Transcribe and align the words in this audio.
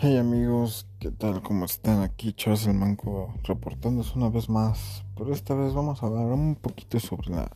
Hey 0.00 0.16
amigos, 0.16 0.86
¿qué 1.00 1.10
tal? 1.10 1.42
¿Cómo 1.42 1.64
están? 1.64 2.02
Aquí 2.02 2.32
Charles 2.32 2.68
el 2.68 2.74
Manco 2.74 3.34
reportándose 3.42 4.12
una 4.14 4.28
vez 4.28 4.48
más. 4.48 5.02
Pero 5.16 5.32
esta 5.32 5.54
vez 5.54 5.74
vamos 5.74 6.00
a 6.00 6.06
hablar 6.06 6.26
un 6.26 6.54
poquito 6.54 7.00
sobre 7.00 7.30
la, 7.30 7.50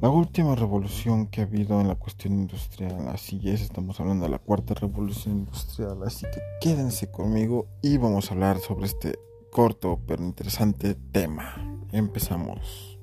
la 0.00 0.10
última 0.10 0.54
revolución 0.54 1.26
que 1.26 1.40
ha 1.40 1.44
habido 1.44 1.80
en 1.80 1.88
la 1.88 1.96
cuestión 1.96 2.34
industrial. 2.34 3.08
Así 3.08 3.40
es, 3.50 3.62
estamos 3.62 3.98
hablando 3.98 4.26
de 4.26 4.30
la 4.30 4.38
cuarta 4.38 4.74
revolución 4.74 5.38
industrial. 5.38 6.04
Así 6.04 6.24
que 6.32 6.40
quédense 6.60 7.10
conmigo 7.10 7.66
y 7.82 7.96
vamos 7.96 8.30
a 8.30 8.34
hablar 8.34 8.60
sobre 8.60 8.86
este 8.86 9.18
corto 9.50 9.98
pero 10.06 10.22
interesante 10.22 10.94
tema. 10.94 11.80
Empezamos. 11.90 12.96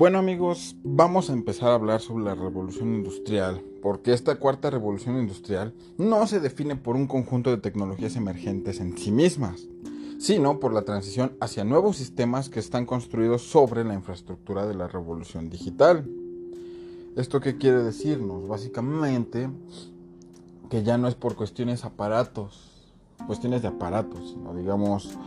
Bueno 0.00 0.18
amigos, 0.18 0.76
vamos 0.82 1.28
a 1.28 1.34
empezar 1.34 1.68
a 1.68 1.74
hablar 1.74 2.00
sobre 2.00 2.24
la 2.24 2.34
revolución 2.34 2.94
industrial, 2.94 3.62
porque 3.82 4.14
esta 4.14 4.36
cuarta 4.36 4.70
revolución 4.70 5.20
industrial 5.20 5.74
no 5.98 6.26
se 6.26 6.40
define 6.40 6.74
por 6.74 6.96
un 6.96 7.06
conjunto 7.06 7.50
de 7.50 7.58
tecnologías 7.58 8.16
emergentes 8.16 8.80
en 8.80 8.96
sí 8.96 9.10
mismas, 9.10 9.68
sino 10.18 10.58
por 10.58 10.72
la 10.72 10.86
transición 10.86 11.36
hacia 11.38 11.64
nuevos 11.64 11.98
sistemas 11.98 12.48
que 12.48 12.60
están 12.60 12.86
construidos 12.86 13.42
sobre 13.42 13.84
la 13.84 13.92
infraestructura 13.92 14.66
de 14.66 14.74
la 14.74 14.88
revolución 14.88 15.50
digital. 15.50 16.08
¿Esto 17.14 17.40
qué 17.40 17.58
quiere 17.58 17.82
decirnos? 17.82 18.48
Básicamente 18.48 19.50
que 20.70 20.82
ya 20.82 20.96
no 20.96 21.08
es 21.08 21.14
por 21.14 21.34
cuestiones 21.34 21.84
aparatos, 21.84 22.88
cuestiones 23.26 23.60
de 23.60 23.68
aparatos, 23.68 24.30
sino 24.30 24.54
digamos 24.54 25.18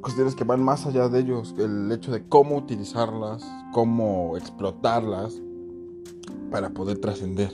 cuestiones 0.00 0.34
que 0.34 0.44
van 0.44 0.62
más 0.62 0.86
allá 0.86 1.08
de 1.08 1.20
ellos, 1.20 1.54
el 1.58 1.90
hecho 1.92 2.10
de 2.10 2.26
cómo 2.26 2.56
utilizarlas, 2.56 3.44
cómo 3.72 4.36
explotarlas 4.36 5.40
para 6.50 6.70
poder 6.70 6.98
trascender. 6.98 7.52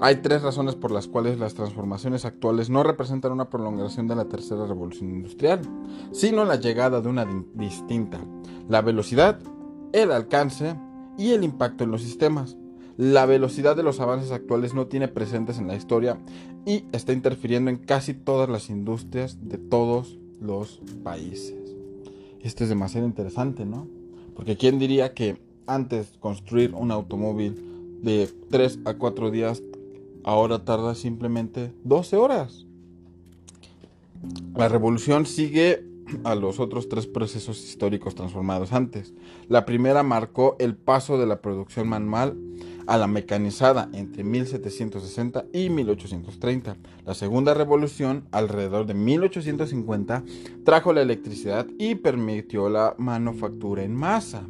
Hay 0.00 0.16
tres 0.16 0.42
razones 0.42 0.76
por 0.76 0.92
las 0.92 1.08
cuales 1.08 1.38
las 1.38 1.54
transformaciones 1.54 2.24
actuales 2.24 2.70
no 2.70 2.82
representan 2.82 3.32
una 3.32 3.50
prolongación 3.50 4.08
de 4.08 4.16
la 4.16 4.26
tercera 4.26 4.66
revolución 4.66 5.10
industrial, 5.10 5.60
sino 6.12 6.44
la 6.44 6.56
llegada 6.56 7.00
de 7.00 7.08
una 7.08 7.26
distinta, 7.54 8.18
la 8.68 8.80
velocidad, 8.80 9.38
el 9.92 10.12
alcance 10.12 10.76
y 11.18 11.32
el 11.32 11.44
impacto 11.44 11.84
en 11.84 11.90
los 11.90 12.02
sistemas. 12.02 12.56
La 12.96 13.26
velocidad 13.26 13.76
de 13.76 13.82
los 13.82 14.00
avances 14.00 14.30
actuales 14.30 14.74
no 14.74 14.86
tiene 14.86 15.08
presentes 15.08 15.58
en 15.58 15.66
la 15.66 15.74
historia 15.74 16.18
y 16.64 16.84
está 16.92 17.12
interfiriendo 17.12 17.70
en 17.70 17.76
casi 17.76 18.14
todas 18.14 18.48
las 18.48 18.70
industrias 18.70 19.38
de 19.42 19.58
todos 19.58 20.18
los 20.40 20.80
países. 21.02 21.59
Esto 22.42 22.64
es 22.64 22.70
demasiado 22.70 23.06
interesante, 23.06 23.66
¿no? 23.66 23.86
Porque 24.34 24.56
¿quién 24.56 24.78
diría 24.78 25.12
que 25.14 25.40
antes 25.66 26.12
construir 26.20 26.74
un 26.74 26.90
automóvil 26.90 28.00
de 28.02 28.28
3 28.50 28.80
a 28.86 28.94
4 28.94 29.30
días 29.30 29.62
ahora 30.24 30.64
tarda 30.64 30.94
simplemente 30.94 31.72
12 31.84 32.16
horas? 32.16 32.66
La 34.54 34.68
revolución 34.68 35.26
sigue 35.26 35.84
a 36.24 36.34
los 36.34 36.58
otros 36.60 36.88
tres 36.88 37.06
procesos 37.06 37.62
históricos 37.64 38.14
transformados 38.14 38.72
antes. 38.72 39.14
La 39.48 39.64
primera 39.64 40.02
marcó 40.02 40.56
el 40.58 40.74
paso 40.76 41.18
de 41.18 41.26
la 41.26 41.40
producción 41.40 41.88
manual 41.88 42.36
a 42.90 42.98
la 42.98 43.06
mecanizada 43.06 43.88
entre 43.92 44.24
1760 44.24 45.44
y 45.52 45.70
1830. 45.70 46.76
La 47.06 47.14
segunda 47.14 47.54
revolución, 47.54 48.24
alrededor 48.32 48.84
de 48.86 48.94
1850, 48.94 50.24
trajo 50.64 50.92
la 50.92 51.02
electricidad 51.02 51.68
y 51.78 51.94
permitió 51.94 52.68
la 52.68 52.96
manufactura 52.98 53.84
en 53.84 53.94
masa. 53.94 54.42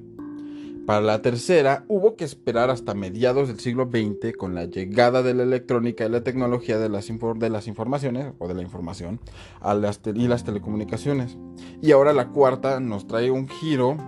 Para 0.87 1.03
la 1.03 1.20
tercera, 1.20 1.84
hubo 1.87 2.16
que 2.16 2.25
esperar 2.25 2.70
hasta 2.70 2.94
mediados 2.94 3.48
del 3.48 3.60
siglo 3.60 3.91
XX 3.92 4.34
con 4.34 4.54
la 4.54 4.65
llegada 4.65 5.22
de 5.22 5.34
la 5.34 5.42
electrónica 5.42 6.06
y 6.06 6.09
la 6.09 6.25
tecnología 6.25 6.78
de 6.78 6.88
las, 6.88 7.09
de 7.36 7.50
las 7.50 7.66
informaciones 7.66 8.32
o 8.38 8.48
de 8.48 8.54
la 8.54 8.62
información 8.62 9.20
a 9.60 9.75
y 9.75 10.28
las 10.28 10.44
telecomunicaciones. 10.44 11.36
Y 11.82 11.92
ahora 11.92 12.15
la 12.15 12.28
cuarta 12.28 12.81
nos 12.81 13.06
trae 13.06 13.31
un 13.31 13.48
giro 13.48 13.98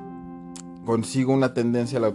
consigo 0.85 1.33
una 1.33 1.55
tendencia 1.55 1.99
a 1.99 2.03
la 2.03 2.15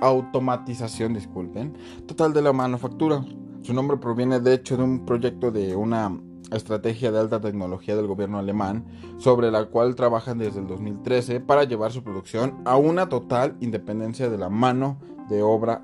automatización 0.00 1.14
disculpen, 1.14 1.76
total 2.06 2.32
de 2.32 2.42
la 2.42 2.52
manufactura. 2.52 3.24
Su 3.62 3.74
nombre 3.74 3.96
proviene 3.96 4.40
de 4.40 4.54
hecho 4.54 4.76
de 4.76 4.82
un 4.82 5.04
proyecto 5.06 5.50
de 5.50 5.76
una 5.76 6.18
estrategia 6.50 7.12
de 7.12 7.20
alta 7.20 7.40
tecnología 7.40 7.96
del 7.96 8.06
gobierno 8.06 8.38
alemán, 8.38 8.84
sobre 9.18 9.50
la 9.50 9.66
cual 9.66 9.94
trabajan 9.94 10.38
desde 10.38 10.60
el 10.60 10.66
2013 10.66 11.40
para 11.40 11.64
llevar 11.64 11.92
su 11.92 12.02
producción 12.02 12.60
a 12.64 12.76
una 12.76 13.08
total 13.08 13.56
independencia 13.60 14.28
de 14.28 14.38
la 14.38 14.48
mano 14.48 14.98
de 15.28 15.42
obra 15.42 15.82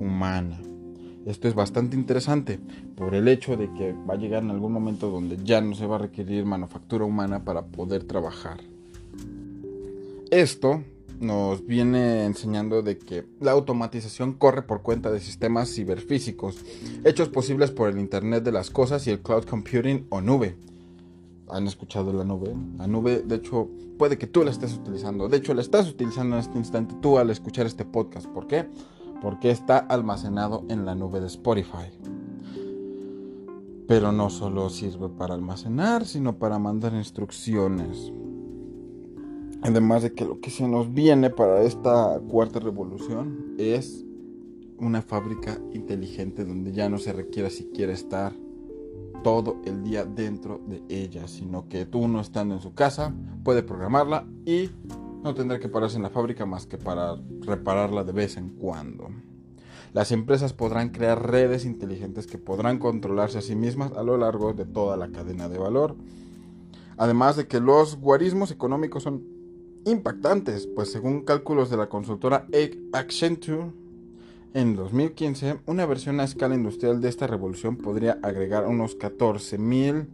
humana. 0.00 0.58
Esto 1.26 1.46
es 1.46 1.54
bastante 1.54 1.96
interesante 1.96 2.58
por 2.96 3.14
el 3.14 3.28
hecho 3.28 3.56
de 3.56 3.72
que 3.74 3.92
va 3.92 4.14
a 4.14 4.16
llegar 4.16 4.42
en 4.42 4.50
algún 4.50 4.72
momento 4.72 5.08
donde 5.08 5.36
ya 5.44 5.60
no 5.60 5.74
se 5.74 5.86
va 5.86 5.96
a 5.96 6.00
requerir 6.00 6.44
manufactura 6.44 7.04
humana 7.04 7.44
para 7.44 7.62
poder 7.62 8.04
trabajar. 8.04 8.58
Esto 10.32 10.82
nos 11.22 11.64
viene 11.64 12.24
enseñando 12.26 12.82
de 12.82 12.98
que 12.98 13.24
la 13.40 13.52
automatización 13.52 14.32
corre 14.34 14.62
por 14.62 14.82
cuenta 14.82 15.10
de 15.10 15.20
sistemas 15.20 15.72
ciberfísicos, 15.72 16.56
hechos 17.04 17.28
posibles 17.28 17.70
por 17.70 17.88
el 17.88 17.98
Internet 17.98 18.42
de 18.42 18.52
las 18.52 18.70
Cosas 18.70 19.06
y 19.06 19.10
el 19.10 19.20
cloud 19.20 19.44
computing 19.44 20.06
o 20.10 20.20
nube. 20.20 20.56
¿Han 21.48 21.66
escuchado 21.66 22.12
la 22.12 22.24
nube? 22.24 22.54
La 22.76 22.86
nube, 22.86 23.22
de 23.22 23.36
hecho, 23.36 23.68
puede 23.98 24.18
que 24.18 24.26
tú 24.26 24.42
la 24.42 24.50
estés 24.50 24.74
utilizando. 24.74 25.28
De 25.28 25.36
hecho, 25.36 25.54
la 25.54 25.60
estás 25.60 25.88
utilizando 25.88 26.36
en 26.36 26.40
este 26.40 26.58
instante 26.58 26.94
tú 27.00 27.18
al 27.18 27.30
escuchar 27.30 27.66
este 27.66 27.84
podcast. 27.84 28.26
¿Por 28.26 28.46
qué? 28.46 28.68
Porque 29.20 29.50
está 29.50 29.78
almacenado 29.78 30.64
en 30.68 30.84
la 30.84 30.94
nube 30.94 31.20
de 31.20 31.26
Spotify. 31.28 31.90
Pero 33.86 34.10
no 34.10 34.30
solo 34.30 34.70
sirve 34.70 35.08
para 35.08 35.34
almacenar, 35.34 36.06
sino 36.06 36.38
para 36.38 36.58
mandar 36.58 36.94
instrucciones. 36.94 38.12
Además 39.62 40.02
de 40.02 40.12
que 40.12 40.24
lo 40.24 40.40
que 40.40 40.50
se 40.50 40.66
nos 40.66 40.92
viene 40.92 41.30
para 41.30 41.62
esta 41.62 42.20
cuarta 42.28 42.58
revolución 42.58 43.54
es 43.58 44.04
una 44.78 45.02
fábrica 45.02 45.60
inteligente 45.72 46.44
donde 46.44 46.72
ya 46.72 46.88
no 46.88 46.98
se 46.98 47.12
requiera 47.12 47.48
siquiera 47.48 47.92
estar 47.92 48.32
todo 49.22 49.60
el 49.64 49.84
día 49.84 50.04
dentro 50.04 50.60
de 50.66 50.82
ella, 50.88 51.28
sino 51.28 51.68
que 51.68 51.86
tú 51.86 52.08
no 52.08 52.20
estando 52.20 52.56
en 52.56 52.60
su 52.60 52.74
casa 52.74 53.14
puede 53.44 53.62
programarla 53.62 54.26
y 54.44 54.70
no 55.22 55.32
tendrá 55.34 55.60
que 55.60 55.68
pararse 55.68 55.96
en 55.96 56.02
la 56.02 56.10
fábrica 56.10 56.44
más 56.44 56.66
que 56.66 56.76
para 56.76 57.16
repararla 57.42 58.02
de 58.02 58.12
vez 58.12 58.36
en 58.36 58.48
cuando. 58.48 59.10
Las 59.92 60.10
empresas 60.10 60.52
podrán 60.52 60.88
crear 60.88 61.30
redes 61.30 61.64
inteligentes 61.64 62.26
que 62.26 62.38
podrán 62.38 62.78
controlarse 62.78 63.38
a 63.38 63.42
sí 63.42 63.54
mismas 63.54 63.92
a 63.92 64.02
lo 64.02 64.16
largo 64.16 64.54
de 64.54 64.64
toda 64.64 64.96
la 64.96 65.12
cadena 65.12 65.48
de 65.48 65.58
valor. 65.58 65.94
Además 66.96 67.36
de 67.36 67.46
que 67.46 67.60
los 67.60 67.96
guarismos 67.96 68.50
económicos 68.50 69.04
son 69.04 69.31
impactantes, 69.84 70.66
pues 70.66 70.90
según 70.90 71.22
cálculos 71.22 71.70
de 71.70 71.76
la 71.76 71.88
consultora 71.88 72.46
Accenture, 72.92 73.72
en 74.54 74.76
2015 74.76 75.60
una 75.66 75.86
versión 75.86 76.20
a 76.20 76.24
escala 76.24 76.54
industrial 76.54 77.00
de 77.00 77.08
esta 77.08 77.26
revolución 77.26 77.76
podría 77.76 78.18
agregar 78.22 78.66
unos 78.66 78.94
14 78.94 79.56
mil 79.56 80.06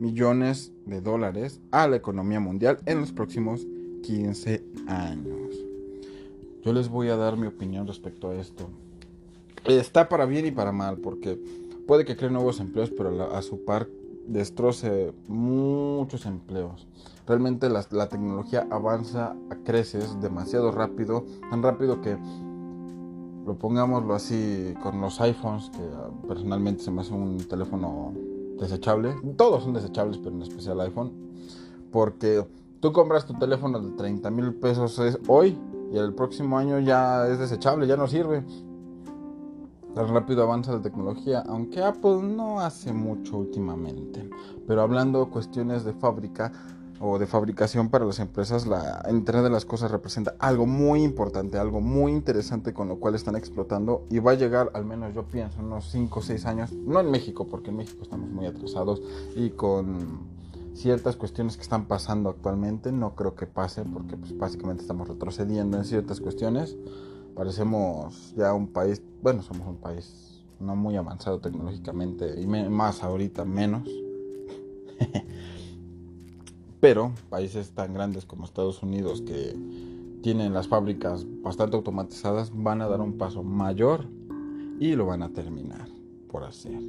millones 0.00 0.72
de 0.86 1.00
dólares 1.00 1.60
a 1.70 1.86
la 1.86 1.96
economía 1.96 2.40
mundial 2.40 2.78
en 2.86 3.00
los 3.00 3.12
próximos 3.12 3.66
15 4.02 4.64
años. 4.86 5.54
Yo 6.64 6.72
les 6.72 6.88
voy 6.88 7.08
a 7.08 7.16
dar 7.16 7.36
mi 7.36 7.46
opinión 7.46 7.86
respecto 7.86 8.30
a 8.30 8.34
esto. 8.34 8.68
Está 9.64 10.08
para 10.08 10.26
bien 10.26 10.46
y 10.46 10.50
para 10.50 10.72
mal, 10.72 10.98
porque 10.98 11.38
puede 11.86 12.04
que 12.04 12.16
cree 12.16 12.30
nuevos 12.30 12.60
empleos, 12.60 12.90
pero 12.96 13.32
a 13.32 13.42
su 13.42 13.64
par 13.64 13.88
destroce 14.26 15.12
muchos 15.28 16.26
empleos. 16.26 16.86
Realmente 17.26 17.68
la, 17.68 18.08
tecnología 18.08 18.66
avanza 18.70 19.36
a 19.50 19.56
creces 19.64 20.20
demasiado 20.20 20.72
rápido, 20.72 21.24
tan 21.50 21.62
rápido 21.62 22.00
que 22.00 22.18
lo 23.46 23.54
pongámoslo 23.54 24.14
así 24.14 24.74
con 24.82 25.00
los 25.00 25.20
iPhones, 25.20 25.70
que 25.70 25.82
ah, 25.82 26.10
personalmente 26.26 26.82
se 26.82 26.90
me 26.90 27.00
hace 27.00 27.12
un 27.12 27.38
teléfono 27.38 28.12
desechable. 28.58 29.14
Todos 29.36 29.64
son 29.64 29.72
desechables, 29.72 30.18
pero 30.18 30.34
en 30.34 30.42
especial 30.42 30.80
iPhone. 30.80 31.12
Porque 31.90 32.44
tú 32.80 32.92
compras 32.92 33.26
tu 33.26 33.34
teléfono 33.34 33.80
de 33.80 33.90
30 33.92 34.30
mil 34.30 34.54
pesos 34.54 35.00
hoy 35.28 35.58
y 35.92 35.98
el 35.98 36.14
próximo 36.14 36.58
año 36.58 36.78
ya 36.80 37.28
es 37.28 37.38
desechable, 37.38 37.86
ya 37.86 37.96
no 37.96 38.08
sirve. 38.08 38.44
Tan 39.94 40.08
rápido 40.08 40.42
avanza 40.42 40.72
la 40.72 40.80
tecnología, 40.80 41.44
aunque 41.46 41.82
Apple 41.82 42.22
no 42.22 42.60
hace 42.60 42.92
mucho 42.92 43.36
últimamente. 43.36 44.28
Pero 44.66 44.80
hablando 44.80 45.28
cuestiones 45.28 45.84
de 45.84 45.92
fábrica 45.92 46.50
o 46.98 47.18
de 47.18 47.26
fabricación 47.26 47.90
para 47.90 48.06
las 48.06 48.18
empresas, 48.18 48.66
la 48.66 49.04
Internet 49.10 49.44
de 49.44 49.50
las 49.50 49.66
Cosas 49.66 49.90
representa 49.90 50.34
algo 50.38 50.66
muy 50.66 51.02
importante, 51.02 51.58
algo 51.58 51.80
muy 51.80 52.12
interesante 52.12 52.72
con 52.72 52.88
lo 52.88 52.96
cual 52.96 53.16
están 53.16 53.36
explotando 53.36 54.06
y 54.08 54.18
va 54.18 54.30
a 54.30 54.34
llegar, 54.34 54.70
al 54.72 54.86
menos 54.86 55.12
yo 55.14 55.24
pienso, 55.24 55.60
unos 55.60 55.90
5 55.90 56.20
o 56.20 56.22
6 56.22 56.46
años, 56.46 56.72
no 56.72 57.00
en 57.00 57.10
México, 57.10 57.46
porque 57.48 57.70
en 57.70 57.76
México 57.76 58.02
estamos 58.02 58.30
muy 58.30 58.46
atrasados 58.46 59.02
y 59.36 59.50
con 59.50 60.30
ciertas 60.74 61.16
cuestiones 61.16 61.56
que 61.56 61.62
están 61.62 61.86
pasando 61.86 62.30
actualmente. 62.30 62.92
No 62.92 63.14
creo 63.14 63.34
que 63.34 63.46
pase 63.46 63.84
porque 63.84 64.16
pues, 64.16 64.36
básicamente 64.38 64.82
estamos 64.82 65.08
retrocediendo 65.08 65.76
en 65.76 65.84
ciertas 65.84 66.20
cuestiones. 66.20 66.76
Parecemos 67.34 68.34
ya 68.36 68.52
un 68.52 68.68
país, 68.68 69.02
bueno, 69.22 69.42
somos 69.42 69.66
un 69.66 69.76
país 69.76 70.42
no 70.60 70.76
muy 70.76 70.96
avanzado 70.96 71.40
tecnológicamente 71.40 72.40
y 72.40 72.46
más 72.46 73.02
ahorita 73.02 73.44
menos. 73.44 73.88
Pero 76.80 77.12
países 77.30 77.70
tan 77.70 77.94
grandes 77.94 78.26
como 78.26 78.44
Estados 78.44 78.82
Unidos 78.82 79.22
que 79.22 79.56
tienen 80.22 80.52
las 80.52 80.68
fábricas 80.68 81.26
bastante 81.42 81.76
automatizadas 81.76 82.50
van 82.54 82.80
a 82.80 82.88
dar 82.88 83.00
un 83.00 83.18
paso 83.18 83.42
mayor 83.42 84.06
y 84.80 84.94
lo 84.94 85.06
van 85.06 85.22
a 85.22 85.32
terminar 85.32 85.88
por 86.30 86.44
hacer. 86.44 86.80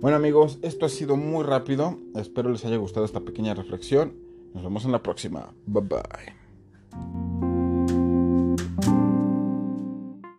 Bueno 0.00 0.16
amigos, 0.16 0.58
esto 0.62 0.86
ha 0.86 0.88
sido 0.88 1.16
muy 1.16 1.44
rápido. 1.44 1.98
Espero 2.14 2.50
les 2.50 2.64
haya 2.64 2.76
gustado 2.76 3.04
esta 3.04 3.20
pequeña 3.20 3.54
reflexión. 3.54 4.14
Nos 4.54 4.62
vemos 4.62 4.84
en 4.84 4.92
la 4.92 5.02
próxima. 5.02 5.52
Bye 5.66 5.82
bye. 5.82 7.23